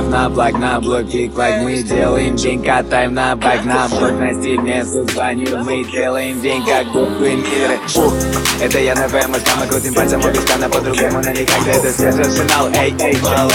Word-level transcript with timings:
на 0.00 0.28
блок, 0.28 0.58
на 0.58 0.80
блок, 0.80 1.10
пик 1.10 1.36
лайк 1.36 1.62
Мы 1.62 1.82
делаем 1.82 2.36
день, 2.36 2.62
катаем 2.62 3.14
на 3.14 3.36
байк 3.36 3.64
На 3.64 3.88
блок, 3.88 4.12
на 4.12 4.32
стиле, 4.32 4.84
звоню 4.84 5.58
Мы 5.64 5.84
делаем 5.84 6.40
день, 6.40 6.64
как 6.64 6.86
буквы 6.86 7.36
мира. 7.36 7.78
Ух, 7.96 8.14
Это 8.60 8.78
я 8.78 8.94
на 8.94 9.08
ВМСК, 9.08 9.48
мы 9.60 9.66
крутим 9.66 9.94
пальцем 9.94 10.20
у 10.24 10.28
виска 10.28 10.56
На 10.56 10.68
по-другому, 10.68 11.22
но 11.22 11.30
никогда 11.30 11.72
это 11.72 11.92
свежий 11.92 12.24
арсенал. 12.24 12.68
Эй, 12.74 12.94
эй, 13.00 13.18
малыш 13.20 13.54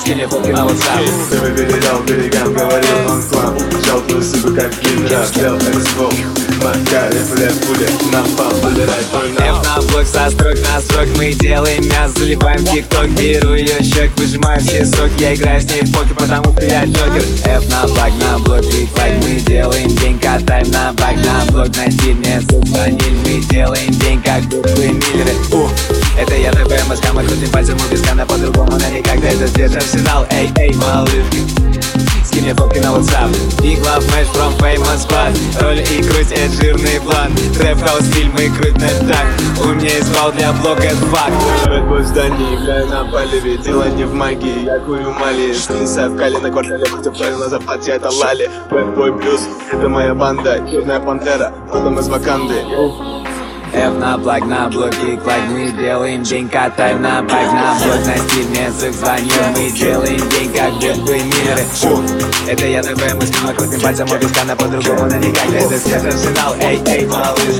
Скини 0.00 0.26
фотки 0.26 0.50
на 0.50 0.66
WhatsApp 0.66 1.30
Ты 1.30 1.38
бы 1.38 1.50
передал 1.56 2.02
берегам, 2.02 2.52
говорил 2.52 3.10
он 3.10 3.22
к 3.22 3.32
вам. 3.32 3.58
Жал 3.84 4.00
твою 4.00 4.22
суку, 4.22 4.54
как 4.54 4.72
генерал, 4.80 5.22
взял 5.24 5.56
экспо 5.56 6.10
Нам 9.38 9.62
на 9.62 9.82
блок, 9.88 10.06
со 10.06 10.30
строк 10.30 10.54
на 10.60 10.80
срок 10.80 11.08
Мы 11.16 11.32
делаем 11.32 11.88
мясо, 11.88 12.20
заливаем 12.20 12.64
тикток 12.64 13.08
Беру 13.10 13.54
ее 13.54 13.82
щек, 13.82 14.10
выжимаю 14.16 14.60
все 14.60 14.84
соки. 14.86 15.12
Я 15.18 15.34
играю 15.34 15.60
с 15.60 15.64
ней 15.64 15.82
в 15.82 15.92
покер, 15.92 16.14
потому 16.14 16.52
что 16.52 16.64
я 16.64 16.84
джокер. 16.84 17.24
F 17.44 17.68
на 17.68 17.82
блок, 17.86 18.12
на 18.20 18.38
блок, 18.38 18.60
биг 18.72 18.96
лайк 18.96 19.14
Мы 19.24 19.40
делаем 19.40 19.88
день, 19.96 20.18
катаем 20.20 20.70
на 20.70 20.92
байк 20.92 21.18
На 21.24 21.44
блок, 21.50 21.68
на 21.76 21.90
стиль, 21.90 22.16
не 22.18 22.40
звонили 22.40 23.18
Мы 23.24 23.44
делаем 23.50 23.90
день, 23.98 24.22
как 24.22 24.42
буквы 24.42 24.88
Миллеры. 24.88 25.34
Ух, 25.52 25.70
это 26.16 26.36
я 26.36 26.52
на 26.52 26.64
БМСК 26.64 27.12
Мы 27.12 27.24
крутим 27.24 27.50
пальцем 27.50 27.76
у 27.76 27.92
виска, 27.92 28.14
но 28.14 28.24
по-другому 28.24 28.70
Но 28.70 28.96
никогда 28.96 29.28
это 29.28 29.48
здесь 29.48 29.74
арсенал. 29.74 30.26
Эй, 30.30 30.48
эй, 30.58 30.72
малышки 30.74 31.81
WhatsApp. 32.92 33.32
Big 33.62 33.78
love 33.78 34.04
match 34.10 34.28
from 34.36 34.52
famous 34.58 35.02
spot 35.02 35.32
Роль 35.62 35.80
и 35.80 36.02
круть, 36.02 36.30
это 36.30 36.52
жирный 36.52 37.00
план. 37.00 37.32
Трэп 37.56 37.80
хаус 37.80 38.04
стиль, 38.04 38.28
мы 38.28 38.50
круть 38.50 38.74
на 38.74 38.88
так 39.08 39.26
У 39.64 39.72
есть 39.80 40.14
бал 40.14 40.30
для 40.32 40.52
блока, 40.52 40.82
это 40.82 40.96
факт 41.06 41.32
Бэтбой 41.66 42.02
в 42.02 42.06
здании, 42.06 42.56
играю 42.56 42.86
на 42.88 43.04
палеве 43.10 43.56
Дело 43.56 43.88
не 43.88 44.04
в 44.04 44.12
магии, 44.12 44.64
я 44.64 44.78
курю 44.80 45.10
мали 45.12 45.52
в 45.52 46.16
кале 46.18 46.38
на 46.38 46.50
квартале 46.50 46.84
Против 46.84 47.16
правил 47.16 47.38
на 47.38 47.48
зарплате, 47.48 47.92
это 47.92 48.10
лали. 48.10 48.50
Бэтбой 48.70 49.16
плюс, 49.18 49.40
это 49.72 49.88
моя 49.88 50.14
банда 50.14 50.60
Черная 50.70 51.00
пантера, 51.00 51.52
родом 51.72 51.98
из 51.98 52.08
Ваканды 52.08 53.21
F 53.74 53.94
на 53.98 54.18
блок, 54.18 54.44
на 54.44 54.68
блок, 54.68 54.92
лайк 55.02 55.42
Мы 55.50 55.72
делаем 55.72 56.22
день, 56.22 56.46
катаем 56.48 57.00
на 57.00 57.22
байк. 57.22 57.50
На 57.52 57.74
блок, 57.82 58.06
на 58.06 58.16
стиль, 58.18 58.92
звоним 58.92 59.52
Мы 59.56 59.70
делаем 59.70 60.28
день, 60.28 60.52
как 60.52 60.72
буквы 60.74 61.20
миры 61.20 61.64
Ух, 61.84 62.00
Это 62.48 62.66
я 62.66 62.82
на 62.82 62.90
БМС, 62.90 63.30
мы 63.42 63.54
крутим 63.54 63.80
пальцем 63.80 64.08
у 64.10 64.16
виска 64.16 64.44
На 64.44 64.56
по-другому, 64.56 65.06
но 65.08 65.16
никогда 65.16 65.58
это 65.58 65.78
свет 65.78 66.04
арсенал 66.04 66.54
Эй, 66.60 66.80
эй, 66.86 67.06
малыш. 67.06 67.56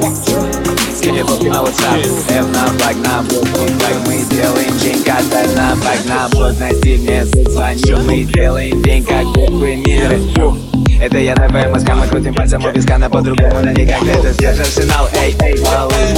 На 1.02 1.64
WhatsApp 1.64 2.04
F 2.28 2.46
на 2.52 2.68
блок, 2.68 2.96
на 3.02 3.22
блок, 3.22 3.46
лайк 3.82 3.96
Мы 4.06 4.36
делаем 4.36 4.78
день, 4.78 5.02
катаем 5.02 5.54
на 5.54 5.74
байк. 5.76 6.04
На 6.06 6.28
блок, 6.28 6.58
на 6.60 6.72
стиль, 6.74 7.24
звоним 7.48 8.06
Мы 8.06 8.24
делаем 8.24 8.82
день, 8.82 9.04
как 9.04 9.24
буквы 9.28 9.76
миры 9.76 10.20
Ух, 10.36 10.56
это 11.02 11.18
я 11.18 11.34
на 11.34 11.48
ВМСК, 11.48 11.94
мы 11.94 12.06
крутим 12.06 12.32
пальцем 12.32 12.64
у 12.64 12.70
виска 12.70 12.96
На 12.96 13.10
по-другому, 13.10 13.60
но 13.62 13.72
никогда 13.72 14.12
это 14.12 14.32
свежий 14.34 14.62
арсенал. 14.62 15.08
Эй, 15.14 15.36
эй, 15.40 15.60
малыш 15.60 16.12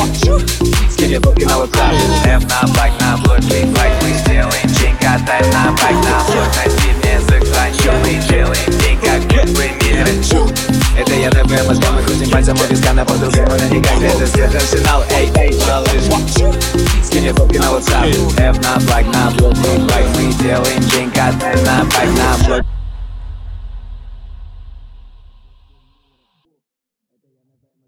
мне 1.06 1.20
фотки 1.20 1.44
на 1.44 1.52
WhatsApp 1.52 1.94
F 2.24 2.42
на 2.44 2.66
блок, 2.66 3.00
на 3.00 3.16
блок, 3.18 3.40
биг 3.40 3.78
лайк 3.78 3.92
Мы 4.02 4.10
сделаем 4.18 4.68
день, 4.68 4.94
катаем 4.96 5.50
на 5.52 5.70
байк 5.72 5.96
На 6.05 6.24
на 6.24 7.14
язык 7.14 7.44
звоним 7.44 8.00
Мы 8.00 8.28
делаем 8.28 8.80
день, 8.80 8.98
как 9.00 9.20
буквы 9.22 9.70
мира 9.82 10.08
Это 10.98 11.14
я 11.14 11.30
на 11.30 11.44
ВМСК, 11.44 11.90
мы 11.92 12.02
крутим 12.02 12.30
пальцем 12.30 12.56
у 12.56 12.72
виска 12.72 12.92
На 12.92 13.05
по-другому, 13.05 13.50
но 13.50 13.74
никогда 13.74 14.06
это 14.06 14.27
свежий 14.27 14.58
арсенал. 14.58 15.02
Эй, 15.10 15.30
эй, 15.36 15.58
малыш 15.66 16.08
мне 17.12 17.32
фотки 17.32 17.56
на 17.58 17.66
WhatsApp 17.66 18.40
F 18.40 18.56
на 18.62 18.80
блок, 18.80 19.14
на 19.14 19.30
блок, 19.30 19.55
биг 19.55 19.90
лайк 19.90 20.06
Мы 20.16 20.32
делаем 20.42 20.80
день, 20.90 21.10
катаем 21.10 21.64
на 21.64 21.84
байк 21.84 22.11
На 22.11 22.46
блок 22.46 22.73